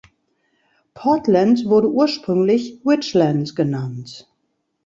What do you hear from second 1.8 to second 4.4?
ursprünglich Richland genannt.